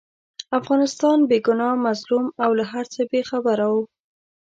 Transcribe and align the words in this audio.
افغانستان 0.59 1.17
بې 1.29 1.37
ګناه، 1.45 1.81
مظلوم 1.85 2.25
او 2.43 2.51
له 2.59 2.65
هرڅه 2.71 3.01
بې 3.11 3.21
خبره 3.29 3.65
وو. 3.73 3.83